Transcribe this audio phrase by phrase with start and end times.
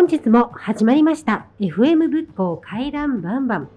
[0.00, 1.46] 本日も始まりました。
[1.60, 3.68] FM 仏教回覧バンバン。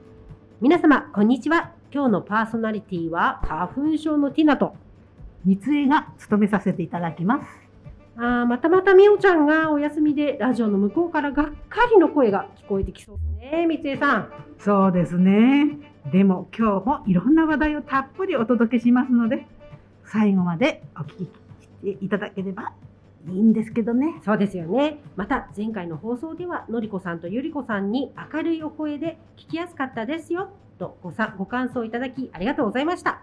[0.61, 1.73] 皆様こんにちは。
[1.93, 4.73] 今日のパーソナリティは花粉症のティナと
[5.43, 7.49] 三江が務めさせていただきます。
[8.15, 13.67] あーまたまたみおちゃんがお休みでラジオの向こうからがっかりの声が聞こえてきそうですね。
[13.67, 14.34] 三江さん。
[14.59, 15.77] そうですね。
[16.09, 19.45] でも今日もいろんな話題をたっぷりお届けしますので
[20.05, 22.71] 最後までお聞きしていただければ
[23.27, 24.16] いいんですけどね。
[24.26, 24.98] そうですよね。
[25.16, 30.49] また前回の放送ではのりこさんとゆりこさんに明るいお声で聞きやすかったですよ。
[30.77, 33.22] とごさご感想いただきありがとうございました。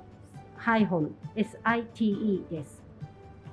[0.55, 2.81] ハイフン site です。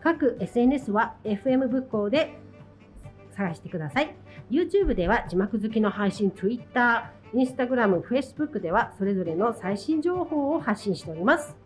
[0.00, 2.38] 各 SNS は FM 仏教で
[3.36, 4.14] 探してください。
[4.50, 11.56] YouTube では字幕好きの配信、Twitter、Instagram、Facebook ではそれぞれの最新情報を発信しております。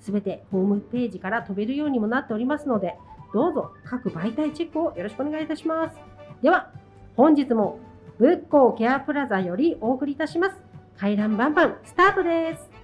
[0.00, 2.96] すべてホームページから飛べるようにもなっておりますので、
[3.32, 5.96] どうぞ各媒体チェックをよろしくお願いいたします。
[6.42, 6.70] では、
[7.16, 7.78] 本日も
[8.18, 10.56] 仏教ケアプラザよりお送りいたします。
[10.96, 12.83] 回覧バンバンスタートです。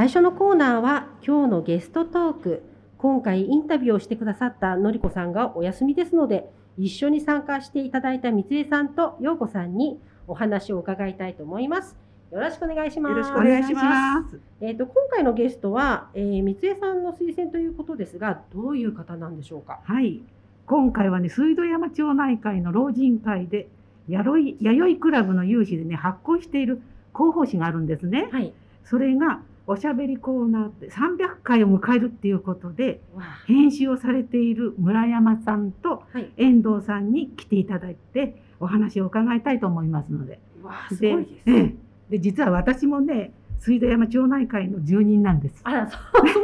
[0.00, 2.62] 最初のコーナーは今日のゲストトーク。
[2.96, 11.98] 今回インタビューをしてくださったのりこさんがお休みですので、一緒に参加していただいた三江さんと陽子さんにお話を伺いたいと思います。
[12.32, 13.12] よろしくお願いします。
[13.12, 19.80] うよろしくお願いしますえっ、と今回のゲストは、えー、三江さんの推薦ということですが、どういう方なんでしょうか？
[19.84, 20.22] はい
[20.64, 23.68] 今回はね水道山町内会の老人会で
[24.08, 26.80] 弥生弥生クラブの有志でね発行している
[27.14, 28.54] 広報誌があるんですね、はい。
[28.86, 36.02] それがおしゃべりコーナーって300回を迎えるっていうことでわ編集をされている村山さんと。
[36.36, 40.40] 遠藤さんに来ていただいてお話を伺いたいと思いますので。
[40.88, 41.50] すごいです。
[41.50, 41.74] ええ
[42.10, 45.60] で実は私もね水道山町内会の住人なんです。
[45.62, 45.96] あら、そ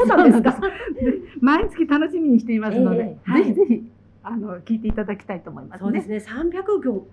[0.04, 0.60] うなんですか。
[0.94, 3.92] で毎月楽しみにしていますので、ええはいぜひぜひ
[4.22, 5.84] あの聞いていただきたいと思います、ね。
[5.84, 6.18] そうですね。
[6.18, 6.62] 300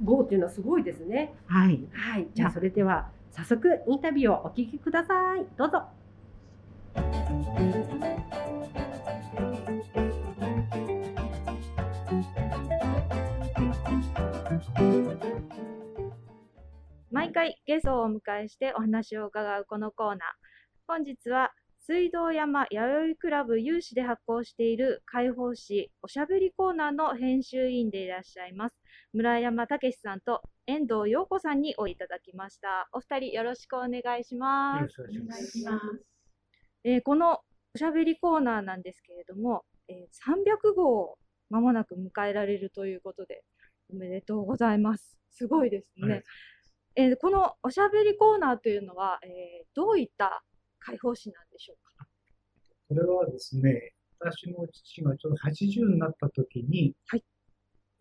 [0.03, 1.33] 号っていうのはすごいですね。
[1.47, 1.83] はい。
[1.91, 2.27] はい。
[2.35, 5.45] じゃあそれでは早速インタビューをお聞きください。
[5.57, 5.85] どうぞ。
[17.11, 20.19] 毎回ゲストをお迎えしてお話を伺うこのコーナー。
[20.87, 28.75] 本日は水道山弥生クラブ有志で発行している開放誌おしゃべりコーナーの編集委員でいらっしゃいます
[29.13, 32.87] 村山武さんと遠藤陽子さんにおいただきました。
[32.93, 35.23] お二人よろしくお願いしますよろしく。
[35.23, 36.12] お願いします。
[36.83, 37.39] えーこの
[37.75, 39.97] おしゃべりコーナーなんですけれども、えー
[40.71, 41.17] 300号を
[41.49, 43.43] 間もなく迎えられるということで
[43.91, 45.17] おめでとうございます。
[45.31, 46.23] すごいですね。
[46.95, 50.43] えーこのおしゃべりコーナーというのは、えーどういった
[50.79, 52.05] 開放誌なんでしょうか？
[52.89, 57.23] これはですね、私の父がちょうど80になった時に、はい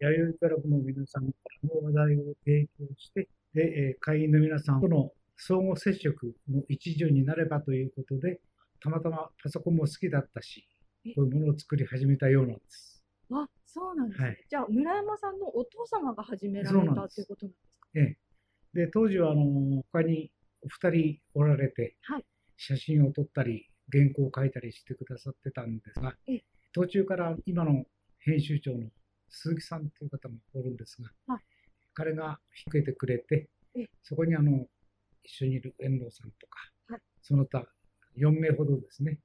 [0.00, 1.32] 弥生クラブの皆さんか
[1.62, 8.40] らの話題を提供して、で、えー会員の皆さんとの相互接触の一助になればということで、
[8.82, 10.66] たまたまパソコンも好きだったし、
[11.14, 13.04] こういうものを作り始めたようなんです。
[13.30, 14.26] あ、そうなんですね。
[14.26, 14.44] はい。
[14.50, 17.88] じゃあ村山さんのお父様が始められたということなんですか？
[17.94, 18.18] ええ。
[18.74, 20.32] で、当時はあの他に
[20.62, 22.24] お二人おられて、はい。
[22.56, 27.84] 写真を撮ったり、原稿を書いたりしてくださってたんですがええ、途中から今の
[28.20, 28.88] 編集長の
[29.28, 31.42] 鈴木さんという方もおるんですが、はい。
[31.94, 34.66] 彼が引き受けてくれてええ、そこにあの
[35.24, 36.58] 一緒にいる遠藤さんとか、
[36.88, 37.00] はい。
[37.22, 37.66] その他
[38.16, 39.18] 4名ほどですね、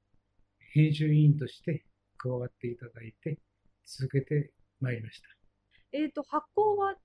[0.73, 1.85] 編集委員として
[2.17, 3.37] 加わっていただいて、
[3.85, 5.27] 続けてまいりました。
[5.91, 6.95] えっ、と発行は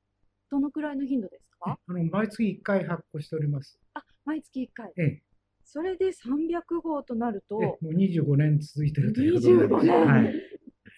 [0.50, 1.78] どのくらいの頻度ですか？
[1.86, 3.78] あの毎月1回発行しております。
[3.94, 4.92] あ、毎月1回。
[4.96, 5.22] ええ
[5.64, 9.86] それで300号となると、えもう25年続いてるということになりま25す。
[9.86, 10.34] 年、はい。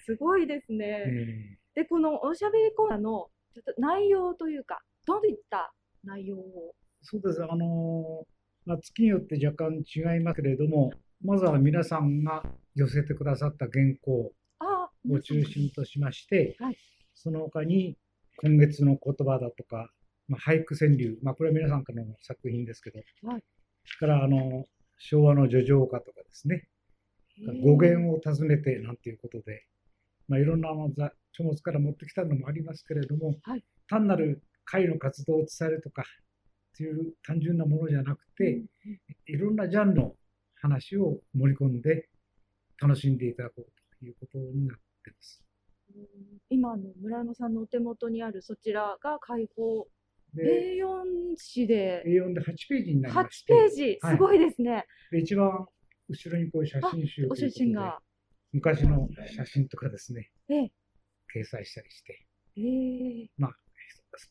[0.06, 1.04] すごいですね。
[1.06, 5.72] えで、このおしゃべりコーナーのちょっと内容というか、どういった
[6.02, 6.40] 内容を？
[6.42, 7.44] ーそうです。
[7.44, 8.33] あのー
[8.66, 12.42] まあ、月によって若干違いますけれども、まずは皆さんが
[12.74, 16.78] 寄せてくださった原稿あを中心としまして、はい。
[17.14, 17.96] その他に
[18.38, 19.90] 今月の言葉だとか、
[20.28, 23.42] まあ、俳句川柳、まあ、これは皆さんからの作品ですけど、はい。
[23.84, 24.64] それからあの
[24.98, 26.66] 昭和の叙情歌とかですね、
[27.62, 29.64] 語源を尋ねてなんていうことで、
[30.28, 30.68] まあ、いろんな
[31.32, 33.64] 書物から持ってきたのもありますけれども、はい。
[33.88, 36.04] 単なる会の活動を伝えるとか
[36.74, 38.60] っていう単純なものじゃなくて、
[39.26, 40.14] いろんなジャンルの
[40.56, 42.08] 話を盛り込んで
[42.82, 43.62] 楽しんでいただこう
[44.00, 45.44] ということになっています。
[46.50, 49.86] 今の村山さんのお手元にあるそちらが開放。
[50.34, 52.02] で、A4 紙で。
[52.08, 54.16] A4 で8ページになりま8して、ページ、はい。
[54.16, 54.84] すごいですね。
[55.12, 55.66] で一番
[56.08, 58.00] 後ろにこういう写真集お写真が。
[58.52, 60.72] 昔の写真とかですね、ええ。
[61.36, 62.60] 掲載したりして、え
[63.24, 63.28] え。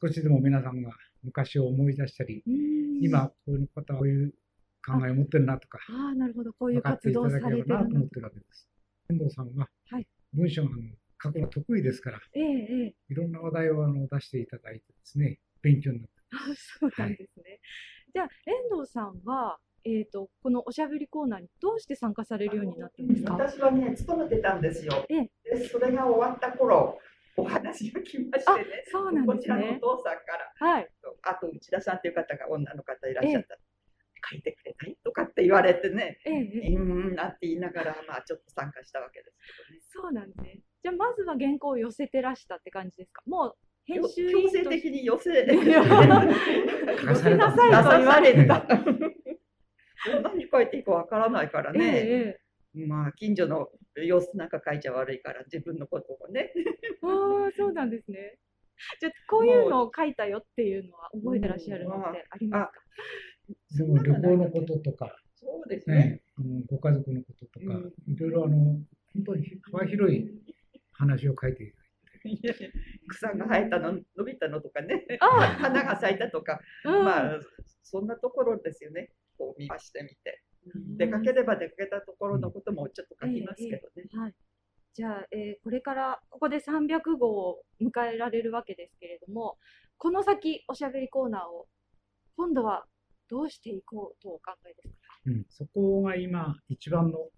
[0.02, 0.92] 少しでも皆さんが
[1.24, 2.54] 昔を思い出したり、うー
[3.00, 4.34] ん今こういう方はこういう
[4.86, 6.54] 考えを持ってるなとか、ああ、なるほど。
[6.54, 8.68] こういう活動さだけれてるななと思ってるわけです。
[9.10, 10.70] 遠藤さんははい文章が
[11.22, 16.38] 書くの得意ですから、ええええいろんな話題をあの出していただいてですね、勉強になってあ
[16.80, 17.60] そうなんですね。
[18.14, 18.30] じゃあ、
[18.72, 23.34] 遠藤さんは、えっ、と、このおしゃべりコーナーにどうして参加されるようになったんですか？
[23.34, 25.06] 私はね、勤めてたんですよ。
[25.10, 27.00] ええで、それが終わった頃、
[27.36, 28.84] お話が来ましてね。
[28.92, 30.22] そうなんですねこちらのお父さんか
[30.62, 30.90] ら、はい。
[31.24, 33.58] あと内田さんという方が女の方いらっしゃった。
[34.32, 39.26] 書いてくれないとかって言われてね、ええええうーんなんて言いながら、まあちょっと参加したわけで
[39.82, 40.60] すそうなんですね。
[40.82, 43.22] じゃあ、まずは原稿を寄せてらしたって感じですか？
[43.26, 43.56] もう、
[43.86, 44.14] 編けどね。
[44.14, 48.66] 集強制的に寄せ、 寄せなさいと言われた。
[50.24, 52.40] 何書いていいかわからないからええね。
[52.78, 56.52] えまあ近所の様子なんか書いちゃ悪いから自分のことをね。
[56.56, 56.64] え
[57.04, 58.38] ああ、そうなんですね。
[59.00, 63.78] じゃあ、こういうのを書いたよっていうのは覚えてらっしゃるのってありますか？
[63.78, 65.96] でも旅行のこととか、そうですね。
[65.96, 68.56] ね、あのご家族のこととか、ういろいろあの
[69.14, 70.28] 本当に幅広い
[70.94, 71.76] 話を書いている。
[73.10, 75.26] 草が生えたの、伸びたのとかね、あ
[75.60, 77.40] 花が咲いたとか、うんまあ、
[77.84, 79.12] そんなところですよね。
[79.38, 80.43] こう見ましてみて。
[80.98, 84.08] 出かければ出かけたところのこともちょっと書きますけどね。
[84.14, 84.34] はい。
[84.94, 89.58] じゃあ、えーこれからここで300号を迎えられるわけですけれども、
[89.98, 91.68] この先おしゃべりコーナーを
[92.38, 92.86] 今度は
[93.30, 95.14] どうしていこうとお考えですか？
[95.28, 97.30] うん、そこが今一番の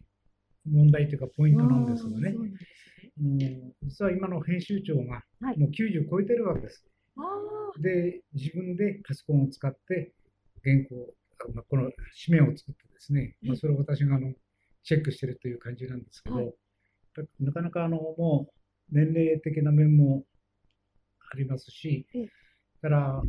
[0.70, 2.40] 問題というかポイントなんですよねう。
[2.40, 6.86] なん実は今の編集長がはいもう90超えてるわけです。
[7.18, 10.12] ああ、で、自分でパソコンを使って
[10.64, 11.90] 原稿、あまあ、この
[12.26, 14.34] 紙面を作ってですね、まあ、それを私があの
[14.84, 16.54] チェックしてるという感じなんですけど、はい。
[17.40, 20.24] なかなかあのもう年齢的な面も
[21.32, 22.30] ありますし、ええ。
[22.82, 23.24] だから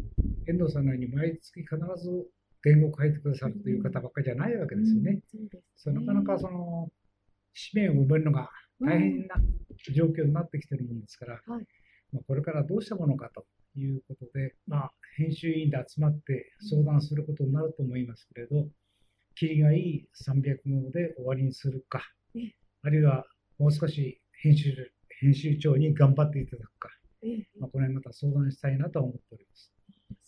[0.49, 2.27] 遠藤さんのように毎月必ず
[2.63, 5.21] 原稿を書いてくださるという方ばっかりじゃないわけですよね。
[5.31, 6.89] そうですそうなかなかその
[7.73, 8.51] 紙面を埋めるのが
[8.81, 9.37] 大変な
[9.95, 11.67] 状況になってきてるもんですから、はい。
[12.13, 13.47] まあ、これからどうしたものかと
[13.79, 18.69] いうことで、まあ、編集員で集まって相談することになると思いますけれど、
[19.37, 22.03] 切りがいい300号で終わりにするか。
[22.35, 22.41] え。
[22.41, 23.25] え、あるいは
[23.59, 24.73] もう少し編集
[25.21, 26.89] 編集長に頑張っていただくか、
[27.23, 27.49] ええ。
[27.59, 29.73] まあ、この辺また相談したいなとは思っております。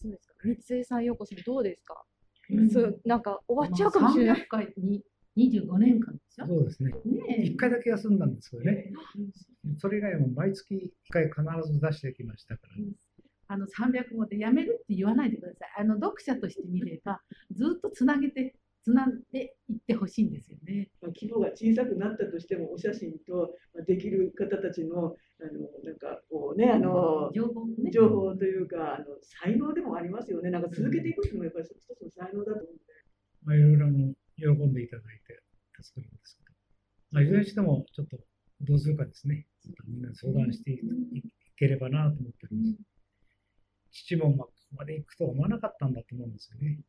[0.00, 0.34] そうですか。
[0.44, 2.04] 三井さん、ようこさん、どうですか、
[2.50, 2.70] うん。
[2.70, 4.40] そうなんか終わっちゃうかもしれない。
[4.40, 5.02] 300回に
[5.36, 6.90] 25年間でしょそうですね。
[6.90, 8.92] ね1回だけ休んだんですけどね、
[9.78, 12.74] それ以外も毎月1回必ず出してきましたから、
[13.48, 15.68] あの300語でやめるって言わないでください。
[15.78, 17.20] あの読者として見れば、
[17.54, 20.88] ずっとつなげて、つなんでいってほしいんですよね。
[21.00, 27.90] まあ規模が小さくなったとしても、お写真とまあできる方たちの、あのなんかこうね、あの情報ね。
[27.92, 30.50] 情報というか、あの才能でもありますよね。
[30.50, 32.82] なんか続けていくっていうのもやっぱり一つの才能だと思うんで。
[33.44, 35.40] まあ、いろいろあの喜んでいただいて
[35.80, 36.52] 助かるんですけど、
[37.12, 38.18] まあ、いずれにしてもちょっと
[38.60, 40.78] どうするかですね、ちょっとみんなで相談していい
[41.56, 42.76] ければなと思っております。
[43.92, 46.80] 父もまあここまで行くとは思わなかったんだと思うんですよね。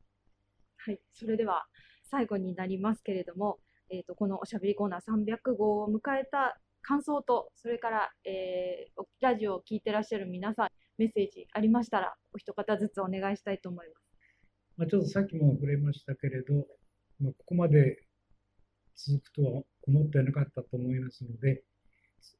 [0.86, 1.65] はい、それでは
[2.09, 3.59] 最後になりますけれども、
[3.89, 14.09] えー、とこのおしゃべりコーナー300号を迎えた感想と、それから、えーラジオを聞いてらっしゃる皆さん、メッセージありましたら、お一方ずつお願いしたいと思います。
[14.77, 16.65] まあ、ちょっとさっきも触れましたけれど、
[17.19, 17.98] まあ、ここまで
[18.95, 21.63] 続くとは思ってなかったと思いますので、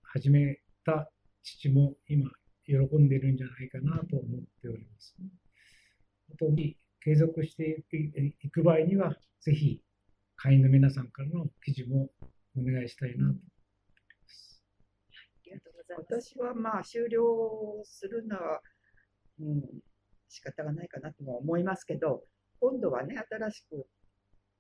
[0.04, 1.12] 始めた
[1.44, 2.30] 父も今
[2.66, 5.16] 喜んでいるんじゃないかなと思っております。
[6.34, 7.84] あとに継続して
[8.42, 9.82] いく場合には、ぜひ
[10.36, 12.10] 会員の皆さんからの記事も
[12.58, 13.42] お願いしたいなと思いま
[14.28, 14.64] す。
[15.12, 16.34] ありがとうございます。
[16.34, 18.62] 私はまあ終了するのは、
[19.40, 19.64] うん、
[20.28, 22.24] 仕方がないかなとも思いますけど、
[22.60, 23.88] 今度はね、新しく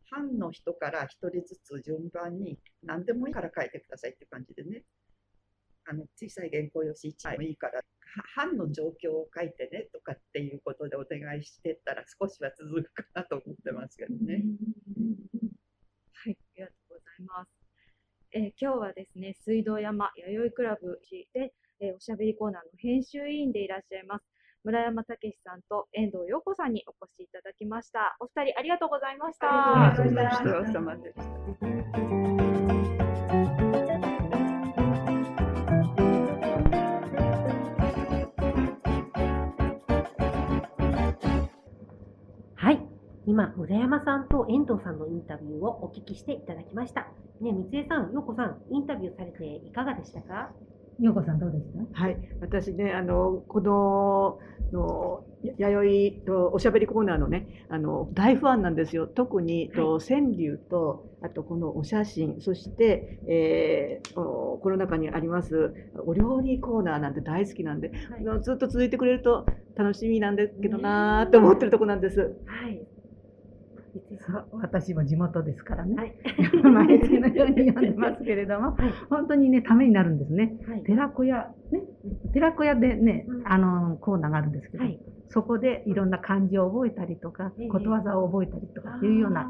[0.10, 4.84] 班の人から1人ずつ順番に何でもいいから書いてくださいって感じでね
[5.86, 7.83] あの小さい原稿用紙1枚もいいからは
[8.36, 14.43] 班の状況を書いてねとかっていうことでお願いしてったら少しは続くかなと思ってますけどね。
[16.13, 17.50] はい、ありがとうございます。
[18.31, 21.00] えー今日はですね、水道山弥生クラブ
[21.33, 24.25] で、えーおしゃべりコーナーの編集委員でいらっしゃいます。
[24.63, 28.17] 村山武さんと遠藤陽子さんにお越しいただきました。
[28.19, 29.48] お二人ありがとうございました。
[29.48, 32.18] ありがとうございました
[43.29, 47.01] 今、村山さんと遠藤さんのインタビューをお聞きしていただきました。
[47.39, 50.50] ね、三江さん、陽子さん、インタビューされていかがでしたか？
[51.00, 52.01] 陽子さんどうでした？
[52.01, 54.39] はい、私ね、あの、この、
[54.74, 55.24] の、
[55.57, 59.05] や弥生とおしゃべりコーナーのね、あの、大ファンなんですよ。
[59.05, 65.74] 特に、と川柳と、あとこのお写真、そして、えーおこの中にあります、
[66.05, 67.91] お料理コーナーなんて大好きなんで、
[68.25, 68.43] はい。
[68.43, 69.45] ずっと続いてくれると
[69.75, 72.36] 楽しみなんだけどなーって思ってるとこなんです。
[72.45, 72.81] はい。
[74.51, 76.15] 私も地元ですからね、はい。
[76.63, 78.93] 毎月のように読んでますけれども、はい。
[79.10, 80.55] 本当にね、ためになるんですね。
[80.67, 80.84] はい。
[80.84, 81.81] 寺子屋、ね、
[82.34, 85.00] 寺子屋でねう、んあの、コーナーがあるんですけど、はい。
[85.29, 89.48] そこでいろんな漢字を覚えたりとかええ、ことわざを覚えたりとかっていうような、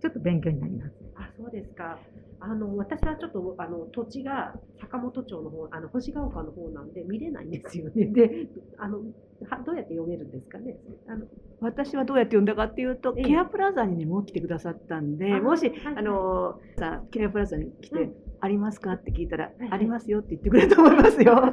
[0.00, 0.94] ちょっと勉強になります。
[1.14, 1.98] あ、そうですか。
[2.40, 8.06] あの、私はちょっと、あの、土地が坂本町の方、あの、星ヶ丘の方なんで見れないんですよね。
[8.06, 10.76] で、あの、はどうやって読めるんですかね。
[11.06, 11.26] あの、
[11.60, 18.92] 私はどうやって読んだかっていうと、ええケアプラザにね、持ってくださったんで、あもし、はいあの、さ、ケアプラザに来て、うんありますか？
[18.92, 21.34] って聞いたら、はいありますよって言ってくれると思いますよ。
[21.34, 21.52] は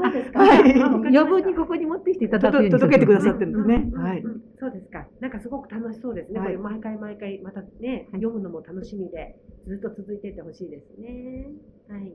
[0.66, 0.82] い。
[1.16, 3.92] 余分にここに持ってきていただく届けてくださってるんですね。
[3.96, 4.24] はい。
[4.60, 5.06] そうですか。
[5.20, 6.40] なんかすごく楽しそうですね。
[6.40, 6.48] はい。
[6.48, 9.36] これ毎回毎回またね、読むのも楽しみで、
[9.68, 11.48] ずっと続いていってほしいですね。
[11.90, 12.14] はい。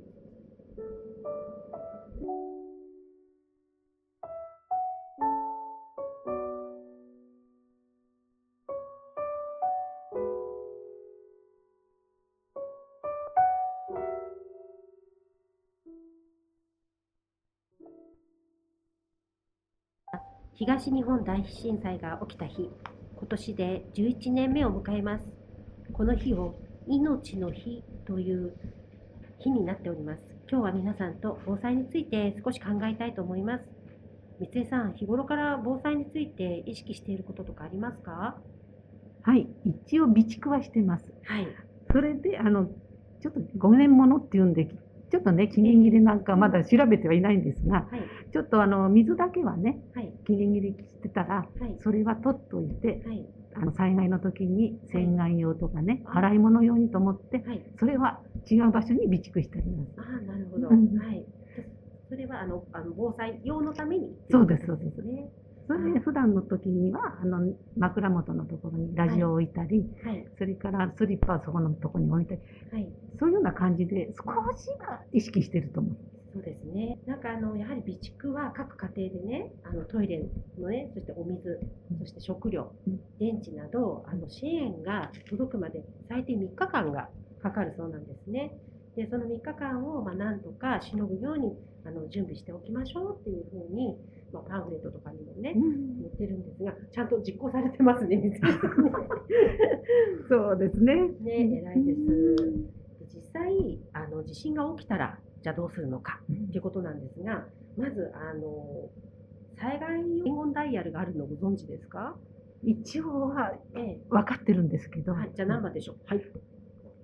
[20.55, 22.69] 東日本大震災が起きた日、
[23.17, 25.25] 今年で11年目を迎えます。
[25.95, 26.55] この日を
[26.87, 28.55] 命の日という
[29.39, 30.21] 日になっております。
[30.51, 33.65] 今日は皆さんと防災について少し考えたいと思います。
[34.41, 38.37] 三江さん、日頃から防災について意識していることとかありますか？
[39.23, 41.15] はい、一応備蓄はしてます。
[41.25, 41.49] はい。
[41.91, 42.67] それで、あの、
[43.23, 44.69] ちょっと5年ものっていうんで、
[45.13, 48.01] ちょっとね、期限切れなんかまだ調べてはいないんですが、はい。
[48.33, 50.11] ちょっとあの、水だけはね、はい。
[50.27, 51.77] 期限切れしてたら、はい。
[51.83, 53.27] それは取っといて、はい。
[53.55, 57.63] あの災害の時に洗顔用とかね、はい洗い物用にと思って、はい。
[57.79, 59.93] それは違う場所に備蓄してあります。
[59.99, 60.69] ああ、なるほど。
[60.71, 61.27] うんはい。
[62.09, 65.29] それはあのあの防災用のためにそうですっていことね。
[65.73, 70.27] それで普段の時には、あの枕元のところにラジオを置いたり、はい。
[70.37, 72.89] それからスリッパをそこのところに置いたり、はい。
[73.19, 74.25] そういうような感じで少
[74.57, 75.97] しは意識してると思う。
[76.35, 76.99] そうですね。
[77.07, 80.23] なんかあのやはり備蓄は各家庭でね、あのトイレ
[80.59, 81.61] のね、そしてお水、
[82.01, 87.09] そして食料うん、電池などあの支援が届くまで最低3日間が
[87.43, 88.59] かかるそうなんですね。
[88.97, 91.53] で、その3日間をまあなんとかしのぐように
[91.85, 93.97] あの準備しておきましょうっていうふうに、
[94.33, 98.41] まあ、パンフレットとかにもね、載ってるんですが、ちゃんと実行されてますね。
[100.29, 100.95] そうですね。
[101.21, 102.01] ね、偉いです。
[103.15, 107.47] 実際あの地震が起きたらじゃあどうするのかっていうことなんですが、
[107.77, 108.91] まずあの
[109.59, 112.17] 災害伝言ダイヤルがあるのご存知ですか？
[112.63, 115.97] 一応はええ、分かってるんですけど、はい、じゃあ何番でしょう？
[116.07, 116.23] はい。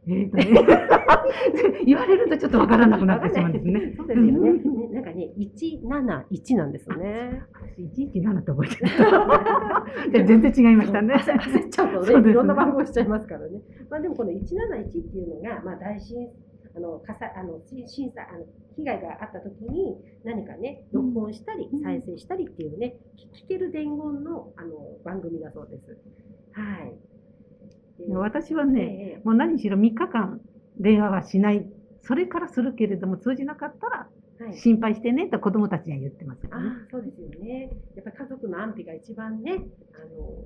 [0.09, 0.45] えーとね、
[1.85, 3.95] 言われるとちょっと分からなくなってしまうんですね。
[3.95, 4.53] そうですよね。
[4.53, 7.43] ねなんかね、一七一なんですね。
[7.77, 8.87] 私117って覚えてる。
[10.13, 11.15] じゃあ全然違いましたね。
[11.15, 13.61] 焦焦っちゃうとね、いろんな番号しちゃいますからね。
[13.91, 16.27] まあでもこの171っていうのが、まあ大震
[16.75, 18.47] あの火災あのし震災あの
[18.77, 22.97] 被害があった時に何かね録音したりうん再生したりっていうね、
[23.37, 25.99] 聞聞ける伝言のあの番組だそうです。
[26.53, 27.18] はい。
[27.99, 30.41] で私はね、ええもう何しろ3日間
[30.79, 31.67] 電話はしない。
[32.03, 34.07] それからするけれども通じなかったら
[34.39, 34.57] はい。
[34.57, 36.55] 心配してねと子供たちには言ってますよね。
[36.55, 37.71] ああ、そうですよね。
[37.97, 39.65] やっぱり家族の安否が一番ね、
[39.95, 40.45] あの、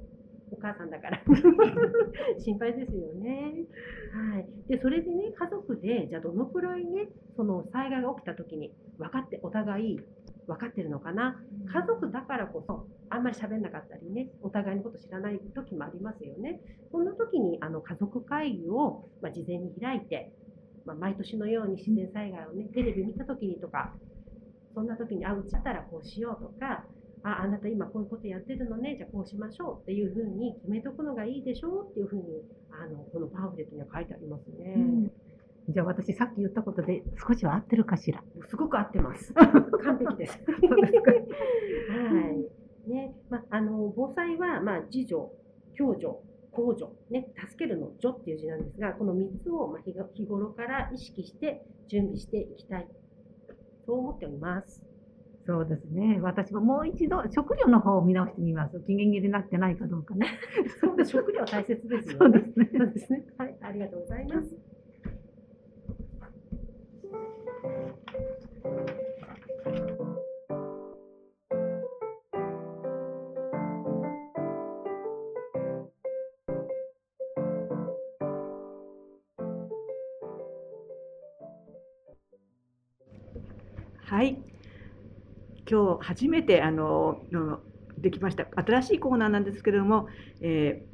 [0.51, 1.21] お母さんだから
[2.41, 3.67] 心配ですよね。
[4.33, 4.47] はい。
[4.69, 10.01] で、それでね、家族で、じゃあどのくらいね、その災害が起きた時に分かってお互い
[10.47, 11.41] 分かってるのかな？
[11.73, 16.61] 家族だからこそあんまり喋んなかったりねお互いのこと知らない時もありますよね。
[16.91, 20.33] そんな時にあの家族会議を、ま、事前に開いて、
[20.85, 23.93] まあ、毎年のように自然災害をねテレビ見た時にとか
[24.75, 26.85] そんな時にあうちだったらこうしようとか
[27.25, 35.13] ああなた今こういうことやってるのねじゃあこうしましょうっていうふうに決めとくのがいいでしょうっていうふうにあのこのパンフレットには書いてありますね。
[35.69, 38.23] じゃあ私さっき言ったことで少しは合ってるかしら？
[38.49, 39.33] すごく合ってます。
[39.35, 40.39] 完璧です。
[41.89, 42.49] はい。
[42.91, 45.31] ね、まあ、あの防災は、まあ、自助、
[45.79, 46.07] 共助、
[46.51, 49.81] 公助、ね、助けるの助っていう字なんですが、この3つを、まあ、
[50.15, 52.89] 日頃から意識して準備していきたい。
[53.87, 54.85] そう思っております。
[55.47, 56.19] そうですね。
[56.23, 58.81] 私ももう一度食料の方を見直してみます。
[58.81, 60.27] 期限切れになってないかどうかね。
[60.81, 61.05] そう。
[61.05, 62.19] 食料大切ですよね。
[62.19, 62.71] そうですね。
[62.79, 63.27] そうですね。
[63.39, 64.57] はい、ありがとうございます。
[85.73, 87.61] 今日初めてあのの
[87.97, 90.07] できました新しいコーナーなんですけれども、
[90.43, 90.93] えー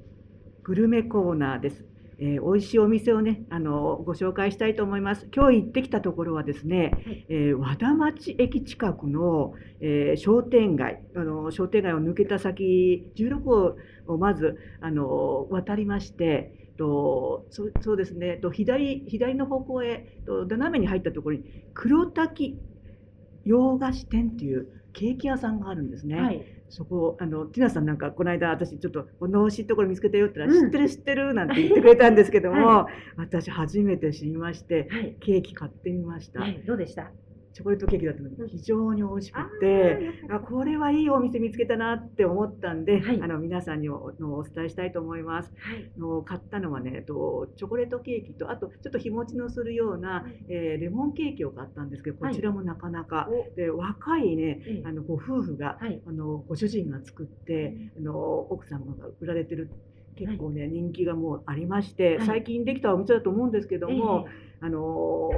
[0.63, 1.87] グルメコーナーです。
[2.19, 5.27] えー、美味しいお店をねあのご紹介したいと思います。
[5.35, 13.77] 今日行ってきたところはですね、はいえー和田町駅近くの、えー商店街あの商店街を抜けた先16号
[14.09, 16.55] をまずあの渡りまして。
[16.77, 21.43] とそうそうですねと左左の方向へと斜めに入ったところに
[21.75, 22.57] 黒滝
[23.49, 26.21] 洋菓子店っていうケーキ屋さんがあるんですね。
[26.21, 26.45] はい。
[26.71, 35.17] そこあのティナさんなんかこの間私ちょっとこの美味しいところ見つけたよって言ったら、うん知ってる知ってるなんて言ってくれたんですけども、 は私初めて知りましてはい。
[35.21, 36.41] ケーキ買ってみました。
[36.41, 36.63] はい。
[36.67, 37.11] どうでした？
[37.59, 38.45] チョコレートケーキだったのうん。
[38.45, 39.99] に非常に美味しくあて。
[40.31, 43.21] あこれはいいお店見つけたなって思ったんで、はい。
[43.21, 45.51] あの皆さんにおのお伝えしたいと思います。
[45.59, 45.91] はい。
[45.99, 53.57] の買ったのはねとチョコレートケーキとあとちょっと日持ちのするような、えーレモンケーキを買ったんですけどこちらもなかなか、お。
[53.57, 56.01] で若いねええあのご夫婦が、はい。
[56.07, 59.69] あのご主人が作ってあの奥様が売られてる
[60.15, 62.27] 結構ね、人気がもうありまして、はい。
[62.27, 64.49] 最近できたお店だと思うんですけども、ええ。
[64.61, 65.31] あの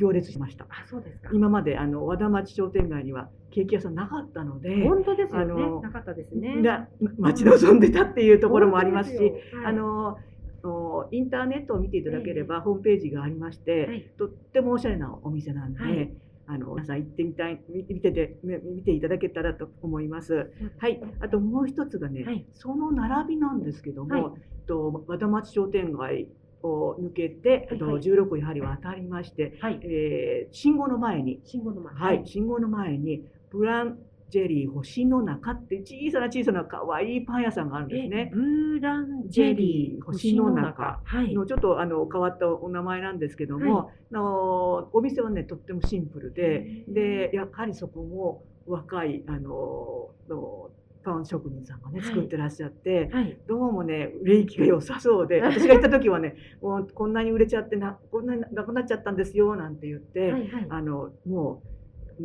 [0.00, 0.64] 行列しました。
[0.64, 1.28] あ、そうですか。
[1.32, 5.80] 今まであの和田町商店街にはケーキ屋さんなかったので、本当ですよね。
[5.82, 6.56] なかったですね。
[6.56, 9.32] な待ち望んでたっていうところもありますし、はい
[9.66, 10.18] あの
[10.62, 16.12] おインターネットを見ていただければ、ホームページがありまして、はいとってもおしゃれなお店なんで、はい
[16.46, 20.50] あの皆さん行ってみたい見見ててね見ていただけたらと思います。
[20.78, 26.28] はい、あともう一つがね、はいその並びなんですけども、はいと和田町商店街
[26.62, 29.80] を抜けて、はいと16個やはり渡りまして、はい。
[29.82, 31.94] えー信号の前に信号の前。
[31.94, 33.98] はい、信号の前にブラン
[34.30, 38.30] ジェリー星の中って小さな小さな可愛いパン屋さんがあるんですね。
[38.32, 41.00] ブーランジェリー星の中。
[41.04, 41.34] はい。
[41.34, 50.70] のちょっとあの変わったお名前なんですけども、はあのお店はねとってもシンプルで、でやはりそこも若いあのの
[51.02, 53.38] パン職人さんがねはい作ってらっしゃって、はい。
[53.46, 60.48] どうもね売れ行きが良さそうで私が行った時はねもうこんなに売れちゃってなこんなになくなっちゃったんですよなんて言って、はい。
[60.48, 60.66] はい。
[60.68, 61.79] あのもう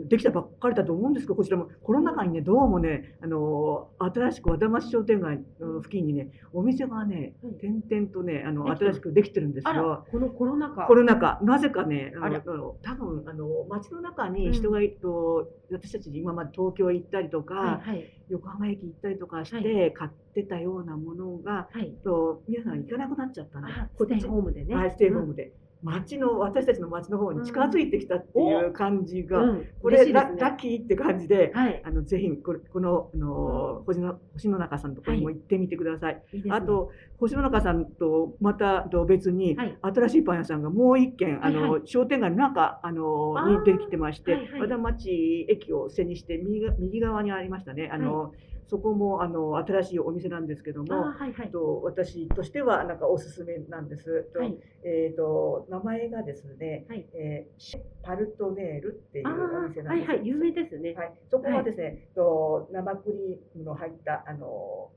[0.07, 10.85] できたばっかりだと思うんですけどこちらもコロナ禍にねどうもねあの新しく和田町商店街の付近にねお店がねはい点々とねあの新しくできてるんですよ。、このコロナ禍。
[10.85, 12.41] コロナ禍なぜかねあの
[12.81, 17.89] 多分あの街の中に人がいると、私たち今まで東京行ったりとか、はい。
[17.89, 18.11] はい。
[18.29, 21.93] 横浜駅行ったりとかしはて買ってたようなものが、はい。
[22.03, 24.75] と皆さん行かなくなっちゃったんであ、こっちステイホームでね。
[24.75, 25.53] はい、ステイホームで、
[25.85, 29.67] 街の私たちの街の方に近づいてきたっていう感じが、うん。
[29.81, 30.11] これ、ね。
[30.11, 31.81] ララッキーって感じで、はい。
[31.85, 36.23] あのぜひこれこのあの星の星の中さんのところにも行ってみてください。
[36.33, 36.55] いいですね。
[36.55, 39.77] あ、と星の中さんとまたと別に、はい。
[39.81, 44.61] 新しいパン屋さんがもう一軒あの、はいは商店街の中あのに出てきてまして、はいはい。
[44.61, 47.89] 和田町駅を背にして右が右側にありましたね。
[47.93, 48.33] あの、
[48.67, 50.93] そこもあの新しいお店なんですけども。
[50.93, 51.51] あ、はいはい。
[51.51, 54.23] と私としてはなんかおすすめなんです。
[54.33, 54.57] とはい。
[54.83, 60.09] えー、と名前がですね、はいえーパルトネールっていうあお店ーなんです。
[60.09, 60.27] はいはい。
[60.27, 60.93] 有名ですね。
[60.93, 64.89] はいそこはですね、と生クリームの入ったあの、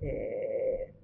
[0.00, 0.97] えー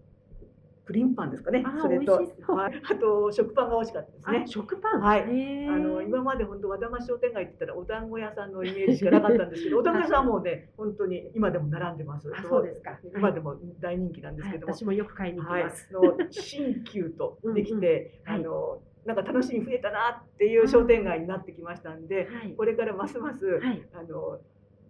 [0.84, 1.64] クリームパンですかね。
[1.80, 4.46] それと、 あと食パンが美味しかったですあね。
[4.46, 5.00] 食パン。
[5.00, 5.22] はい。
[5.68, 12.30] あの今まで本当和田町商店街って言ったらお団子屋さんのイメージしかなかったんですけど、お団子屋さんはもうね本当に今でも並んでます。
[12.34, 12.98] あ、そうですか。
[13.16, 15.92] 今でも大人気なんですはいけども、私もよく買いに行きはい、ます。
[15.92, 22.54] の新旧とできて、あのなんか楽しみ増えたなっていう商店街になってきましたんで、はい。
[22.54, 23.82] これからますます、はい。
[23.94, 24.40] あの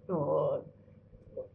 [0.09, 0.65] の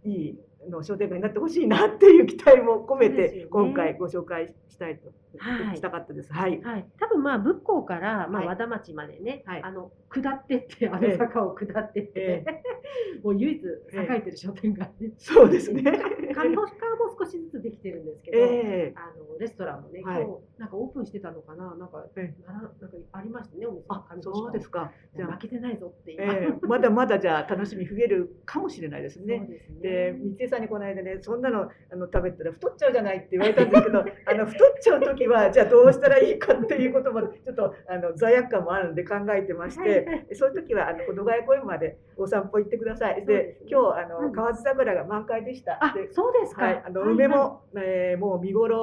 [0.04, 5.78] いいの商店街になってほしいなっていう期待も込めて、今回ご紹介したいと、はい。
[5.78, 6.32] したかったです。
[6.32, 6.62] はい。
[6.62, 8.48] はい、多分まあ仏光から、まあ、はい。
[8.48, 9.64] 和田町までね、はい。
[9.64, 12.46] あの下ってってあの坂を下ってって、え
[13.24, 15.82] もう唯一栄えてる商店街、そうですね。
[15.84, 22.76] 上星川も少しずつできてるんですけど、ええあのレストランもね、はい今日なんかオープンしてたのかな、なんか、えならなんか
[23.14, 24.92] ありましたね、お店あ、そうですか。
[25.16, 26.18] じゃあ負、けてないぞって
[26.62, 29.40] まだまだじゃあ楽しみ増えるかもしれないですね。
[29.40, 29.80] ですね。
[29.82, 43.26] で、道江さんにこの間ね、そんなのあの食べたら太っちゃうじゃないって言われたんですけど、 あの太っちゃう時は、じゃあどうしたらいいかっていうことまで、 ちょっとあの罪悪感もあるんで考えてまして、そういう時はあの保土ヶ谷公園までお散歩行ってください。
[43.26, 45.80] で今日あうんの河津桜が満開でした。
[46.12, 46.66] そうですか。
[46.66, 48.79] はい、あのはい梅も、えーもう見頃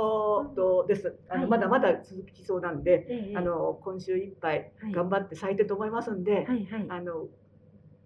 [0.55, 1.19] とです。
[1.29, 6.47] あはいのまだまだ続きそうなんで、ええあの今週いっぱいはい頑張って咲いてると思いますんで。
[6.89, 7.27] あの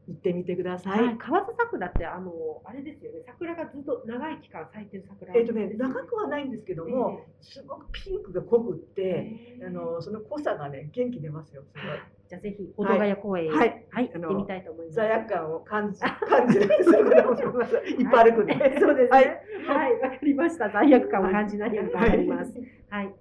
[0.09, 1.05] 行ってみてください。
[1.05, 2.33] はい、河津桜ってあの
[2.65, 3.21] あれですよね。
[3.27, 5.33] 桜がずっと長い期間咲いてる桜。
[5.35, 11.63] えっ、とね長くはないんですけども、すごくピンクが濃くって、ええあのその濃さがね元気出ますよ。
[11.75, 13.69] すごいじゃあぜひ保土ヶ谷公園へ、ははい
[14.07, 14.97] い、あの行ってみたいと思います。
[14.97, 18.01] 罪悪感を感じ感じなくてすることもしれません。
[18.01, 18.55] いっぱい歩くんで。
[18.55, 19.43] はいそうですね。
[19.67, 20.71] ははいい、わ、かりました。
[20.71, 22.53] 罪悪感を感じないように頑張ります。
[22.89, 23.15] はい。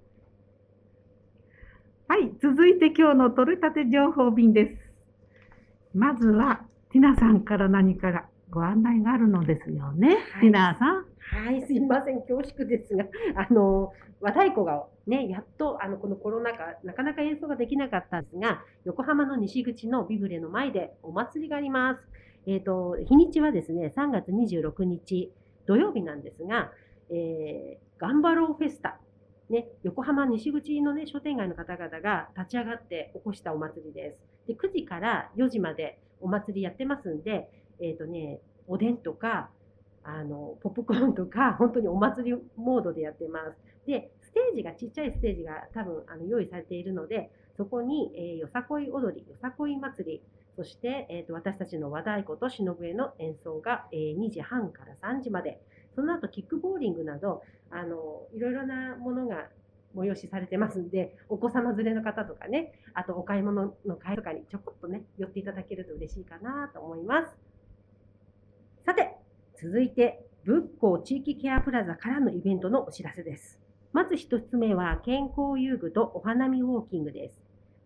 [2.08, 4.90] はい、続いて今日の取れたて情報便です。
[5.94, 10.08] まずは、ティナさんから何かご案内があるのですよね。
[10.08, 11.04] はいティナさん。
[11.46, 13.04] はい、すいません、恐縮ですが、
[13.36, 22.08] あの、和太鼓がね、やっと、あの、このコロナ禍、なかなか演奏ができなかったんですが、横浜の西口のビブレの前でお祭りがあります。
[22.46, 25.32] えっ、と、日にちはですね、3月26日
[25.66, 26.72] 土曜日なんですが、
[27.10, 28.98] えー、頑張ろうフェスタ。
[29.48, 34.18] ね、横浜西口のね、商店街の方々が立ち上がって起こしたお祭りです。
[34.48, 37.48] で、9時から4時までお祭りやってますんで、
[37.80, 39.50] えっ、とね、おでんとか、
[40.02, 43.58] あのポップコーンとか 本当にお祭りモードでやってます。
[43.86, 50.22] で、ステージがちっちゃいステージが多分あの用意されているので、そこに、えーよさこい踊り、よさこい祭り、
[50.56, 55.60] そして、えーと私たちの和太鼓と忍笛の演奏が、えー2時半から3時まで、
[55.94, 59.48] その後キックボーリングなどあのいろいろなものが
[59.96, 67.36] 催しされてますんで、お子様連れの方とかね、あとお買い物の会とかにちょこっとね、寄っていただけると嬉しいかなと思います。
[68.84, 69.16] さて、
[69.60, 73.60] 続いて、仏光地域ケアプラザからのイベントのお知らせです。
[73.92, 77.42] まず一つ目は、健康遊具とお花見ウォーキングです。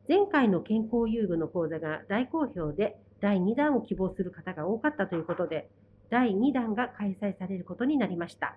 [0.06, 5.70] 前回の健康遊具の講座が大好評で、第2弾を希望する方が多かったということで、
[6.10, 8.56] 第2弾が開催されることになりました。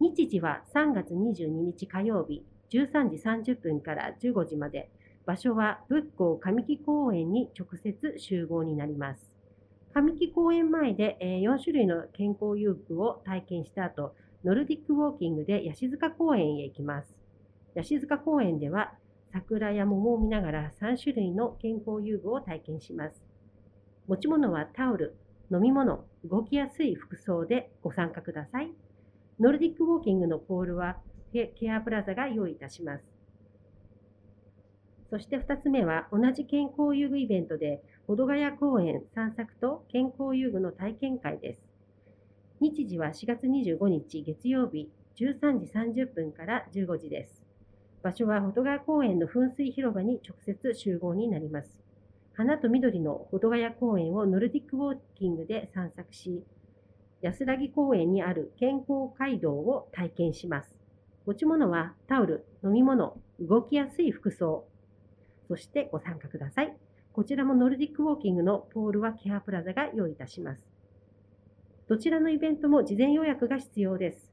[0.00, 3.16] 日時は3月22日火曜日、13時
[3.52, 4.90] 30分から15時まで、
[5.26, 9.34] 場所は仏光神木公園に直接集合になります。
[9.92, 17.12] 神木公園前で、4種類の健康遊具を体験した後、ノルディックウォーキングで八塚公園へ行きます。
[17.74, 18.92] 八塚公園では
[19.32, 23.20] 桜や桃を見ながら3種類の健康遊具を体験します。
[24.06, 25.16] 持ち物はタオル、
[25.50, 28.72] 飲み物、動きやすい服装でご参加ください。
[29.40, 30.96] ノルディックウォーキングのポールは
[31.32, 33.04] ケケアプラザが用意いたします。
[35.10, 41.60] そして2つ目は同じ健康遊具イベントで保土ヶ谷公園散策と健康遊具の体験会です。
[42.60, 45.66] 日時は4月25日月曜日13時
[46.02, 47.44] 30分から15時です。
[48.02, 51.80] 場所は保土ヶ谷公園の噴水広場に直接集合になります。
[52.34, 56.42] 花と緑の保土ヶ谷公園をノルディックウォーキングで散策し、
[57.20, 60.74] 安らぎ公園にある健康街道を体験します。
[61.26, 64.66] 持ち物はタオル、飲み物、動きやすい服装、
[65.48, 66.76] そしてご参加ください。
[67.12, 70.64] こちらもノルディックウォーキングのポールはケアプラザが用意いたします。
[71.88, 74.30] どちらのイベントも事前予約が必要です。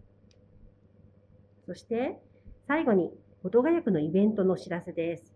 [1.65, 2.19] そして、
[2.67, 5.33] 最後に、保土ヶ谷区のイベントのお知らせです。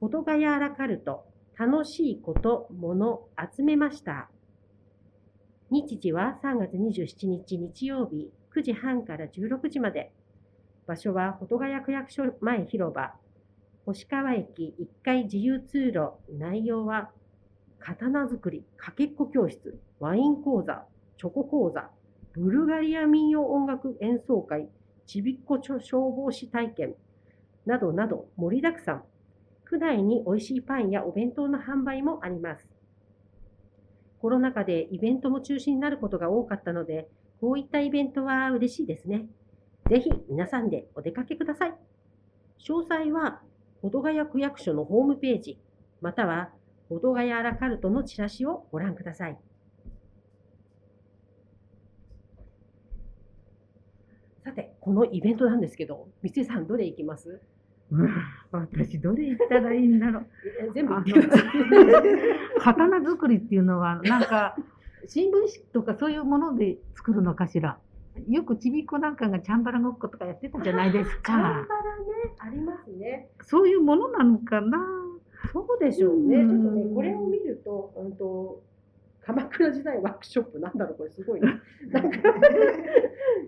[0.00, 1.24] 保土ヶ谷アラカルト、
[1.58, 4.28] 楽しいこと、もの、集めました。
[5.70, 10.12] 日時は3月27日日曜日9時半から16時まで。
[10.86, 13.14] 場所は保土ヶ谷区役所前広場。
[13.86, 16.12] 星川駅1階自由通路。
[16.30, 17.10] 内容は
[17.78, 20.84] 刀作り、かけっこ教室、ワイン講座、
[21.16, 21.88] チョコ講座、
[22.34, 24.68] ブルガリア民謡音楽演奏会、
[25.06, 25.80] ちびっこ消
[26.14, 26.94] 防士体験
[27.68, 29.04] などなど盛りだくさん。
[29.66, 32.66] 区内に美味しいパンやお弁当の販売もあります。
[34.20, 37.10] コロナ禍でイベントも中止になることが多かったので、
[37.42, 39.26] こういったイベントは嬉しいですね。
[39.90, 41.74] ぜひ皆さんでお出かけください。
[42.58, 43.42] 詳細は、
[43.82, 45.60] 保土ヶ谷区役所のホームページ、
[46.00, 46.50] または、
[46.88, 49.38] 保土ヶ谷アラカルトのチラシをご覧ください。
[54.42, 57.42] さて、このイベントなんですけど、三井さん、どれ行きます？
[58.52, 60.26] 私どれ言ったらいいんだろう。
[60.60, 60.94] え全部
[62.60, 64.56] 刀作りっていうのはなんか
[65.06, 67.78] 新聞紙とかそういうもので作るのかしら。
[68.28, 71.60] よくちびっこなんかがチャンバラごっことかやってたじゃないですチャンバラか。
[71.60, 73.28] ね、ありますね。
[73.42, 74.78] そういうものなのかな。
[75.52, 76.38] そうでしょうね。
[76.38, 78.62] うんちょっとね、これを見ると、うんと、
[79.20, 81.60] 鎌倉時代ワークショップなんだろう、これすごいな。
[81.92, 82.18] なんか、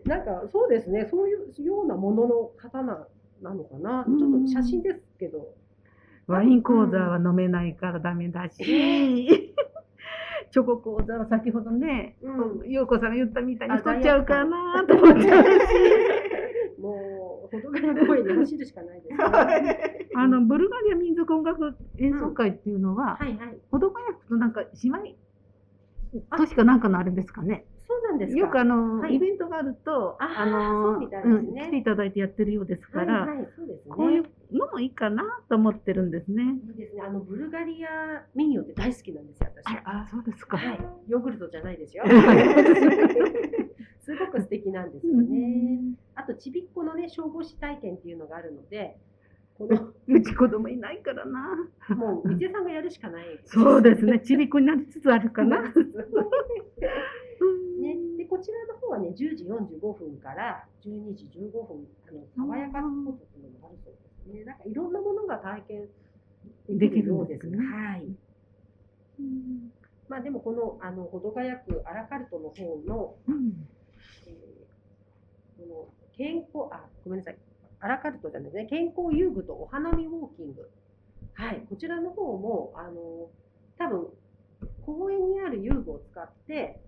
[0.05, 3.07] なんかそうですね、そういうようなものの刀
[3.43, 4.05] なのかな？
[4.07, 5.55] ちょっと写真ですけど。
[6.27, 9.55] ワイン講座は飲めないからダメだし。
[10.53, 15.49] チョコ講座は先ほどね、うん陽子さんが言ったみたいにあ太っちゃうかなと思っちゃうし。
[16.81, 20.09] もう、ほどがや公園に走るしかないですね。
[20.17, 23.19] あのブルガリア民族音楽演奏会っていうのは。
[23.71, 24.99] ほどがやくとなんか姉妹
[26.37, 27.65] 都市かなんかのあれですかね？
[27.91, 28.39] そうなんですか？
[28.39, 33.91] よくあの、はいイベントがあると、あーのねうん来ていただいてやってるようですから、はいはい、そうですね。
[33.91, 34.23] こういう
[34.53, 36.43] のもいいかなと思ってるんですね。
[36.69, 37.03] いいですね。
[37.03, 37.89] あのブルガリア
[38.35, 39.77] 民謡って大好きなんですよ、私。
[39.85, 40.57] あ、そうですか。
[40.57, 42.05] はい、ヨーグルトじゃないですよ。
[42.05, 42.09] い
[44.01, 45.81] すごく素敵なんですよね。
[46.15, 48.97] あと、ちびっこのね、消防士体験っていうのがあるので、
[49.67, 51.57] うち子供いないからな。
[51.95, 53.25] もう、みつさんがやるしかない。
[53.45, 54.21] そうですね。
[54.21, 55.63] ちびっこになりつつあるかな。
[55.63, 55.73] ね、
[58.19, 63.99] でこちらの方はね、10時45分から12時15分、あの爽やかスポットっていうのもあるそうで
[64.33, 64.45] すね。
[64.45, 65.89] なんかいろんなものが体験
[66.79, 67.53] できるようですね。
[67.53, 68.05] できるんですねはい。
[70.09, 73.67] まあでもこのあの保土ヶ谷区アラカルトの方の、うん
[74.27, 74.51] えー
[75.61, 77.39] この健康あごめんなさい
[77.81, 78.67] アラカルトじゃないですね。
[78.67, 80.71] 健康遊具とお花見ウォーキング。
[81.35, 81.65] はい。
[81.69, 83.31] こちらの方もあの
[83.79, 84.07] 多分
[84.85, 86.81] 公園にある遊具を使って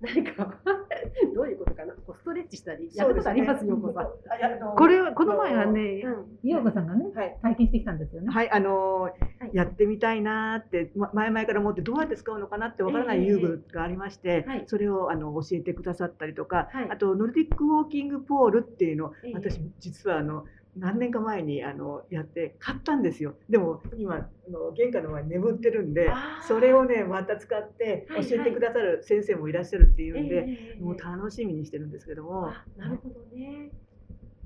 [0.00, 0.54] 何か
[1.34, 1.92] どういうことかな？
[2.06, 3.66] こうストレッチしたりやったことあります？
[3.66, 4.76] よこさん。
[4.76, 6.48] これは、この前はね、うん。
[6.48, 7.36] 陽子さんがね、はい。
[7.42, 8.28] 体験してきたんですよね。
[8.30, 9.14] はい、あのはい。
[9.52, 14.64] やってみたいなーって、ま前々から思ってどうやって使うのかなってわからない遊具がありまして、はい。
[14.66, 16.90] それをあの教えてくださったりとか、はい。
[16.90, 20.44] あとノルディックウォーキングポールっていうの私実はあの
[20.78, 23.34] 何年か前にあのやって買ったんですよ。
[23.48, 26.10] でも今あの玄関の前に眠ってるんで
[26.46, 32.48] それをねまた使ってはい教えてくださる先生もいらっしゃるっていうんで、ええもう楽しみにしてるんですけども。
[32.48, 33.70] あなるほどね。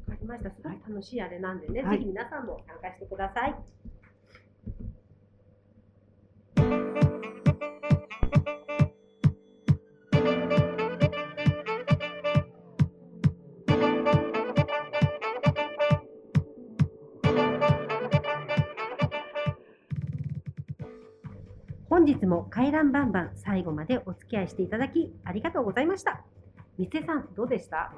[0.09, 0.51] わかりました。
[0.51, 3.55] すごく楽しいあれなんでね、はいぜひ皆さんも参加してください。
[22.03, 26.25] 本日も回覧バンバン最後までお付き合いしていただきありがとうございました。
[26.77, 27.93] 三瀬さんどうでした？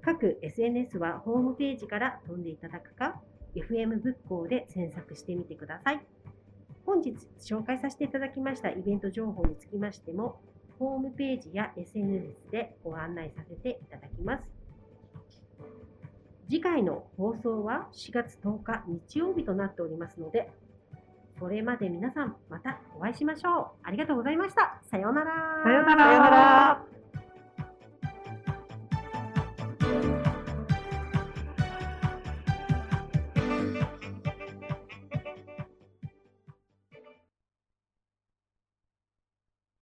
[0.02, 3.22] 各 SNS はホームページから飛んでいただくか
[3.56, 6.00] FM 仏教で検索してみてください。
[6.86, 10.40] 本日紹介させていただきましたイベント情報につきましても、
[10.78, 14.44] ホームページや SNS でご案内させていただきます。
[16.48, 20.52] 次回の放送は4月10日日曜日となっておりますので、
[21.40, 23.66] それまで皆さんまたお会いしましょう。
[23.84, 24.80] ありがとうございました。
[24.90, 25.64] さようなら。
[25.64, 27.05] さようならさようなら。